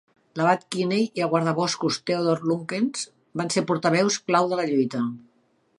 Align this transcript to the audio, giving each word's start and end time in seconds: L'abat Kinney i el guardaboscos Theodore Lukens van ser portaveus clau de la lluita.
L'abat 0.39 0.63
Kinney 0.75 1.03
i 1.19 1.23
el 1.25 1.29
guardaboscos 1.33 1.99
Theodore 2.09 2.49
Lukens 2.53 3.07
van 3.43 3.55
ser 3.57 3.65
portaveus 3.73 4.21
clau 4.31 4.53
de 4.55 4.61
la 4.63 4.69
lluita. 4.73 5.07